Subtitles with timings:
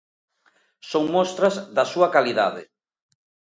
[0.91, 2.61] Son mostras da súa calidade.